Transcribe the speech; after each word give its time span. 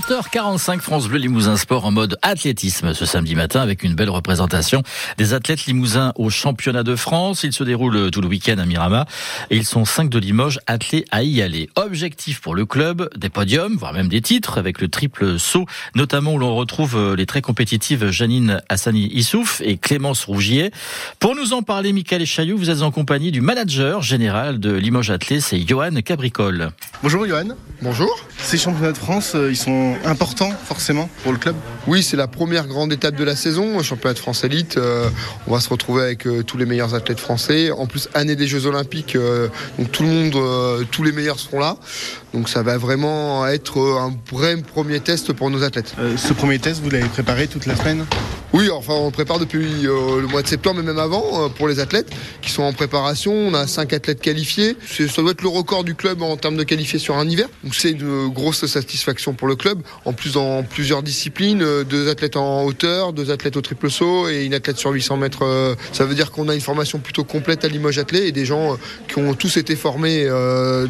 7h45 0.00 0.80
France 0.80 1.08
Bleu 1.08 1.18
Limousin 1.18 1.58
Sport 1.58 1.84
en 1.84 1.90
mode 1.90 2.16
athlétisme 2.22 2.94
ce 2.94 3.04
samedi 3.04 3.34
matin 3.34 3.60
avec 3.60 3.82
une 3.82 3.94
belle 3.94 4.08
représentation 4.08 4.82
des 5.18 5.34
athlètes 5.34 5.66
limousins 5.66 6.12
au 6.16 6.30
championnat 6.30 6.82
de 6.82 6.96
France. 6.96 7.44
Il 7.44 7.52
se 7.52 7.64
déroule 7.64 8.10
tout 8.10 8.22
le 8.22 8.28
week-end 8.28 8.56
à 8.58 8.64
Mirama 8.64 9.04
et 9.50 9.56
ils 9.56 9.66
sont 9.66 9.84
cinq 9.84 10.08
de 10.08 10.18
Limoges 10.18 10.58
attelés 10.66 11.04
à 11.10 11.22
y 11.22 11.42
aller. 11.42 11.68
Objectif 11.76 12.40
pour 12.40 12.54
le 12.54 12.64
club, 12.64 13.10
des 13.16 13.28
podiums, 13.28 13.76
voire 13.76 13.92
même 13.92 14.08
des 14.08 14.22
titres 14.22 14.56
avec 14.56 14.80
le 14.80 14.88
triple 14.88 15.38
saut, 15.38 15.66
notamment 15.94 16.32
où 16.34 16.38
l'on 16.38 16.54
retrouve 16.54 17.14
les 17.14 17.26
très 17.26 17.42
compétitives 17.42 18.10
Janine 18.10 18.62
Hassani 18.70 19.06
Issouf 19.12 19.60
et 19.62 19.76
Clémence 19.76 20.24
Rougier. 20.24 20.70
Pour 21.18 21.36
nous 21.36 21.52
en 21.52 21.62
parler, 21.62 21.92
Michael 21.92 22.24
Chailloux, 22.24 22.56
vous 22.56 22.70
êtes 22.70 22.82
en 22.82 22.90
compagnie 22.90 23.32
du 23.32 23.42
manager 23.42 24.00
général 24.02 24.60
de 24.60 24.72
Limoges 24.72 25.10
Athlé, 25.10 25.40
c'est 25.40 25.60
Johan 25.66 26.00
Cabricole. 26.02 26.70
Bonjour 27.02 27.26
Johan. 27.26 27.48
Bonjour. 27.80 28.14
Ces 28.36 28.58
championnats 28.58 28.92
de 28.92 28.98
France, 28.98 29.32
euh, 29.34 29.50
ils 29.50 29.56
sont 29.56 29.94
importants 30.04 30.52
forcément 30.66 31.08
pour 31.22 31.32
le 31.32 31.38
club? 31.38 31.56
Oui, 31.86 32.02
c'est 32.02 32.16
la 32.18 32.26
première 32.26 32.66
grande 32.66 32.92
étape 32.92 33.14
de 33.14 33.24
la 33.24 33.36
saison. 33.36 33.82
Championnat 33.82 34.12
de 34.12 34.18
France 34.18 34.44
élite, 34.44 34.76
euh, 34.76 35.08
on 35.46 35.52
va 35.52 35.60
se 35.60 35.70
retrouver 35.70 36.02
avec 36.02 36.26
euh, 36.26 36.42
tous 36.42 36.58
les 36.58 36.66
meilleurs 36.66 36.94
athlètes 36.94 37.18
français. 37.18 37.70
En 37.70 37.86
plus, 37.86 38.10
année 38.12 38.36
des 38.36 38.46
Jeux 38.46 38.66
Olympiques, 38.66 39.16
donc 39.78 39.90
tout 39.92 40.02
le 40.02 40.10
monde, 40.10 40.86
tous 40.90 41.02
les 41.02 41.12
meilleurs 41.12 41.40
seront 41.40 41.60
là. 41.60 41.76
Donc 42.34 42.50
ça 42.50 42.62
va 42.62 42.76
vraiment 42.76 43.46
être 43.46 43.78
un 43.78 44.14
vrai 44.30 44.58
premier 44.58 45.00
test 45.00 45.32
pour 45.32 45.48
nos 45.48 45.62
athlètes. 45.62 45.94
ce 46.16 46.34
premier 46.34 46.58
test, 46.58 46.82
vous 46.82 46.90
l'avez 46.90 47.08
préparé 47.08 47.48
toute 47.48 47.64
la 47.64 47.76
semaine? 47.76 48.04
Oui, 48.52 48.68
enfin 48.70 48.94
on 48.94 49.10
prépare 49.10 49.38
depuis 49.38 49.82
le 49.82 50.26
mois 50.26 50.42
de 50.42 50.48
septembre, 50.48 50.78
mais 50.78 50.86
même 50.86 50.98
avant, 50.98 51.48
pour 51.50 51.68
les 51.68 51.78
athlètes 51.78 52.10
qui 52.42 52.50
sont 52.50 52.62
en 52.62 52.72
préparation. 52.72 53.32
On 53.32 53.54
a 53.54 53.66
cinq 53.66 53.92
athlètes 53.92 54.20
qualifiés. 54.20 54.76
Ça 54.86 55.22
doit 55.22 55.32
être 55.32 55.42
le 55.42 55.48
record 55.48 55.84
du 55.84 55.94
club 55.94 56.22
en 56.22 56.36
termes 56.36 56.56
de 56.56 56.64
qualifiés 56.64 56.98
sur 56.98 57.16
un 57.16 57.28
hiver. 57.28 57.48
Donc 57.64 57.74
c'est 57.74 57.90
une 57.90 58.28
grosse 58.28 58.66
satisfaction 58.66 59.34
pour 59.34 59.48
le 59.48 59.56
club. 59.56 59.82
En 60.04 60.12
plus, 60.12 60.34
dans 60.34 60.62
plusieurs 60.62 61.02
disciplines, 61.02 61.62
euh, 61.62 61.84
deux 61.84 62.08
athlètes 62.08 62.36
en 62.36 62.64
hauteur, 62.64 63.12
deux 63.12 63.30
athlètes 63.30 63.56
au 63.56 63.60
triple 63.60 63.90
saut 63.90 64.28
et 64.28 64.44
une 64.44 64.54
athlète 64.54 64.78
sur 64.78 64.90
800 64.90 65.16
mètres. 65.16 65.44
Euh, 65.44 65.74
ça 65.92 66.04
veut 66.04 66.14
dire 66.14 66.30
qu'on 66.30 66.48
a 66.48 66.54
une 66.54 66.60
formation 66.60 66.98
plutôt 66.98 67.24
complète 67.24 67.64
à 67.64 67.68
Limoges 67.68 67.98
Athlé 67.98 68.26
et 68.26 68.32
des 68.32 68.44
gens 68.44 68.72
euh, 68.72 68.76
qui 69.08 69.18
ont 69.18 69.34
tous 69.34 69.56
été 69.56 69.76
formés 69.76 70.26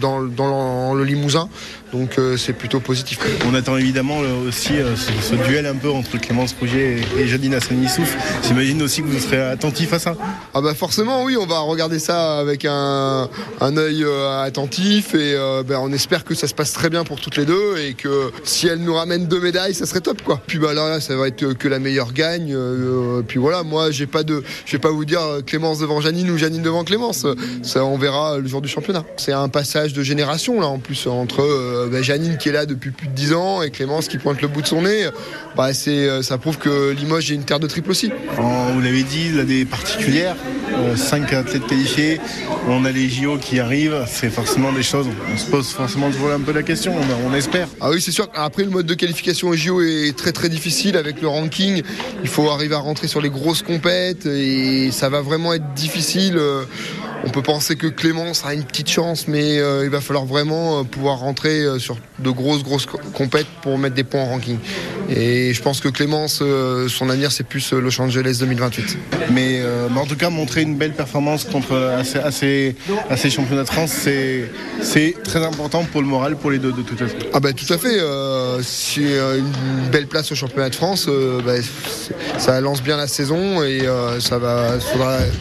dans, 0.00 0.18
le 0.18 1.04
Limousin. 1.04 1.48
Donc 1.92 2.16
c'est 2.36 2.52
plutôt 2.52 2.80
positif. 2.80 3.18
On 3.46 3.54
attend 3.54 3.76
évidemment 3.76 4.18
aussi 4.46 4.74
ce, 5.22 5.34
duel 5.34 5.66
un 5.66 5.74
peu 5.74 5.90
entre 5.90 6.18
Clémence 6.18 6.54
Rougier 6.58 6.98
et 7.18 7.26
Jadine 7.26 7.54
Hassani 7.54 7.88
Souf. 7.88 8.16
J'imagine 8.46 8.82
aussi 8.82 9.02
que 9.02 9.06
vous 9.06 9.18
serez 9.18 9.40
attentif 9.40 9.92
à 9.92 9.98
ça. 9.98 10.14
Ah 10.54 10.60
bah 10.60 10.74
forcément 10.74 11.24
oui, 11.24 11.36
on 11.36 11.46
va 11.46 11.60
regarder 11.60 11.98
ça 11.98 12.38
avec 12.38 12.64
un, 12.64 13.28
un 13.60 13.76
œil 13.76 14.04
attentif 14.42 15.14
et 15.14 15.36
ben, 15.66 15.78
on 15.80 15.92
espère 15.92 16.24
que 16.24 16.34
ça 16.34 16.46
se 16.46 16.54
passe 16.54 16.72
très 16.72 16.90
bien 16.90 17.04
pour 17.04 17.20
toutes 17.20 17.36
les 17.36 17.44
deux 17.44 17.76
et 17.78 17.94
que 17.94 18.30
si 18.44 18.66
elle 18.66 18.80
nous 18.80 18.94
ramène 18.94 19.26
deux 19.26 19.40
médailles, 19.40 19.74
ça 19.74 19.86
serait 19.86 20.00
top 20.00 20.22
quoi. 20.22 20.40
Puis 20.46 20.58
bah 20.58 20.74
là, 20.74 21.00
ça 21.00 21.16
va 21.16 21.28
être 21.28 21.54
que 21.54 21.68
la 21.68 21.78
meilleure 21.78 22.12
gagne. 22.12 22.52
Euh, 22.54 23.22
puis 23.26 23.38
voilà, 23.38 23.62
moi 23.62 23.90
j'ai 23.90 24.06
pas 24.06 24.22
de, 24.22 24.42
je 24.64 24.72
vais 24.72 24.78
pas 24.78 24.90
vous 24.90 25.04
dire 25.04 25.20
Clémence 25.46 25.78
devant 25.78 26.00
Janine 26.00 26.30
ou 26.30 26.38
Janine 26.38 26.62
devant 26.62 26.84
Clémence. 26.84 27.26
Ça, 27.62 27.84
on 27.84 27.98
verra 27.98 28.38
le 28.38 28.48
jour 28.48 28.60
du 28.60 28.68
championnat. 28.68 29.04
C'est 29.16 29.32
un 29.32 29.48
passage 29.48 29.92
de 29.92 30.02
génération 30.02 30.60
là 30.60 30.66
en 30.66 30.78
plus 30.78 31.06
entre 31.06 31.42
euh, 31.42 31.77
bah, 31.86 32.02
Janine 32.02 32.36
qui 32.36 32.48
est 32.48 32.52
là 32.52 32.66
depuis 32.66 32.90
plus 32.90 33.06
de 33.06 33.12
10 33.12 33.34
ans 33.34 33.62
et 33.62 33.70
Clémence 33.70 34.08
qui 34.08 34.18
pointe 34.18 34.42
le 34.42 34.48
bout 34.48 34.62
de 34.62 34.66
son 34.66 34.82
nez. 34.82 35.08
Bah 35.56 35.72
c'est, 35.72 36.08
euh, 36.08 36.22
ça 36.22 36.38
prouve 36.38 36.58
que 36.58 36.90
Limoges 36.92 37.30
est 37.30 37.34
une 37.34 37.44
terre 37.44 37.60
de 37.60 37.66
triple 37.66 37.90
aussi. 37.90 38.10
vous 38.36 38.80
l'avez 38.80 39.02
dit, 39.02 39.32
là 39.32 39.44
des 39.44 39.64
particulières, 39.64 40.36
5 40.96 41.32
athlètes 41.32 41.66
qualifiés, 41.66 42.20
on 42.68 42.84
a 42.84 42.90
les 42.90 43.08
JO 43.08 43.38
qui 43.38 43.60
arrivent, 43.60 44.04
c'est 44.06 44.30
forcément 44.30 44.72
des 44.72 44.82
choses. 44.82 45.06
On 45.32 45.36
se 45.36 45.46
pose 45.46 45.68
forcément 45.68 46.10
toujours 46.10 46.30
un 46.30 46.40
peu 46.40 46.52
la 46.52 46.62
question, 46.62 46.94
on, 46.94 47.30
on 47.30 47.34
espère. 47.34 47.68
Ah 47.80 47.90
oui, 47.90 48.00
c'est 48.00 48.12
sûr. 48.12 48.28
Après, 48.34 48.64
le 48.64 48.70
mode 48.70 48.86
de 48.86 48.94
qualification 48.94 49.48
au 49.48 49.54
JO 49.54 49.80
est 49.82 50.16
très 50.16 50.32
très 50.32 50.48
difficile 50.48 50.96
avec 50.96 51.20
le 51.20 51.28
ranking. 51.28 51.82
Il 52.22 52.28
faut 52.28 52.48
arriver 52.50 52.74
à 52.74 52.78
rentrer 52.78 53.08
sur 53.08 53.20
les 53.20 53.30
grosses 53.30 53.62
compètes 53.62 54.26
et 54.26 54.90
ça 54.92 55.08
va 55.08 55.20
vraiment 55.20 55.52
être 55.54 55.74
difficile. 55.74 56.38
On 57.24 57.30
peut 57.30 57.42
penser 57.42 57.76
que 57.76 57.86
Clémence 57.88 58.44
a 58.44 58.54
une 58.54 58.64
petite 58.64 58.88
chance, 58.88 59.26
mais 59.26 59.58
euh, 59.58 59.84
il 59.84 59.90
va 59.90 60.00
falloir 60.00 60.24
vraiment 60.24 60.80
euh, 60.80 60.82
pouvoir 60.84 61.18
rentrer 61.18 61.62
euh, 61.62 61.78
sur 61.78 61.98
de 62.20 62.30
grosses, 62.30 62.62
grosses 62.62 62.86
compètes 63.12 63.48
pour 63.62 63.76
mettre 63.76 63.96
des 63.96 64.04
points 64.04 64.22
en 64.22 64.26
ranking. 64.26 64.58
Et 65.08 65.52
je 65.54 65.62
pense 65.62 65.80
que 65.80 65.88
Clémence, 65.88 66.42
son 66.88 67.10
avenir, 67.10 67.32
c'est 67.32 67.44
plus 67.44 67.72
Los 67.72 68.00
Angeles 68.00 68.38
2028. 68.40 68.98
Mais, 69.32 69.62
en 69.94 70.06
tout 70.06 70.16
cas, 70.16 70.30
montrer 70.30 70.62
une 70.62 70.76
belle 70.76 70.92
performance 70.92 71.44
contre 71.44 71.74
à 71.74 72.30
ces, 72.30 72.76
championnats 73.30 73.64
de 73.64 73.68
France, 73.68 73.92
c'est 74.82 75.14
très 75.24 75.44
important 75.44 75.84
pour 75.84 76.02
le 76.02 76.06
moral 76.06 76.36
pour 76.36 76.50
les 76.50 76.58
deux 76.58 76.72
de 76.72 76.82
toute 76.82 76.98
façon. 76.98 77.16
Ah 77.32 77.40
ben 77.40 77.52
tout 77.52 77.72
à 77.72 77.78
fait. 77.78 77.98
si 78.62 79.02
une 79.02 79.90
belle 79.90 80.06
place 80.06 80.30
au 80.32 80.34
championnat 80.34 80.70
de 80.70 80.74
France, 80.74 81.08
bah, 81.44 81.52
ça 82.38 82.60
lance 82.60 82.82
bien 82.82 82.96
la 82.96 83.06
saison 83.06 83.62
et 83.62 83.86
ça 84.20 84.38
va, 84.38 84.78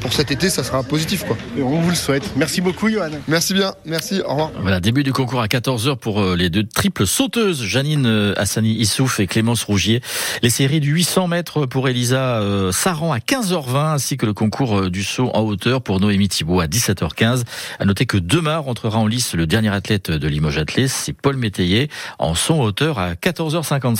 pour 0.00 0.12
cet 0.12 0.30
été, 0.30 0.50
ça 0.50 0.64
sera 0.64 0.82
positif. 0.82 1.24
Quoi 1.24 1.36
on 1.58 1.80
vous 1.80 1.90
le 1.90 1.96
souhaite. 1.96 2.30
Merci 2.36 2.60
beaucoup, 2.60 2.88
Johan. 2.88 3.10
Merci 3.28 3.54
bien. 3.54 3.74
Merci. 3.84 4.20
Au 4.24 4.30
revoir. 4.30 4.50
Voilà, 4.60 4.80
début 4.80 5.02
du 5.02 5.12
concours 5.12 5.40
à 5.40 5.46
14h 5.46 5.96
pour 5.96 6.20
euh, 6.20 6.36
les 6.36 6.50
deux 6.50 6.64
triples 6.64 7.06
sauteuses, 7.06 7.62
Janine 7.62 8.06
euh, 8.06 8.34
Hassani 8.36 8.74
Issouf 8.74 9.20
et 9.20 9.26
Clémence 9.26 9.53
Rougier. 9.62 10.02
Les 10.42 10.50
séries 10.50 10.80
du 10.80 10.92
800 10.92 11.28
mètres 11.28 11.66
pour 11.66 11.88
Elisa 11.88 12.40
euh, 12.40 12.72
Saran 12.72 13.12
à 13.12 13.18
15h20, 13.18 13.94
ainsi 13.94 14.16
que 14.16 14.26
le 14.26 14.34
concours 14.34 14.90
du 14.90 15.02
saut 15.02 15.30
en 15.34 15.40
hauteur 15.40 15.82
pour 15.82 16.00
Noémie 16.00 16.28
Thibault 16.28 16.60
à 16.60 16.66
17h15. 16.66 17.44
À 17.78 17.84
noter 17.84 18.06
que 18.06 18.16
demain 18.16 18.58
rentrera 18.58 18.98
en 18.98 19.06
lice 19.06 19.34
le 19.34 19.46
dernier 19.46 19.70
athlète 19.70 20.10
de 20.10 20.28
Limoges 20.28 20.58
Athlé, 20.58 20.88
c'est 20.88 21.12
Paul 21.12 21.36
Métayer, 21.36 21.88
en 22.18 22.34
en 22.34 22.60
hauteur 22.60 22.98
à 22.98 23.14
14h55. 23.14 23.96